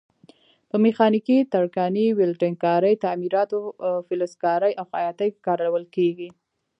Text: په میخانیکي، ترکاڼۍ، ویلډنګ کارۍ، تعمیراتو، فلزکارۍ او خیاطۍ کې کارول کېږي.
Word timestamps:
په 0.69 0.75
میخانیکي، 0.85 1.37
ترکاڼۍ، 1.53 2.05
ویلډنګ 2.17 2.57
کارۍ، 2.63 2.93
تعمیراتو، 3.03 3.59
فلزکارۍ 4.07 4.71
او 4.79 4.85
خیاطۍ 4.91 5.29
کې 5.33 5.43
کارول 5.47 5.83
کېږي. 5.95 6.29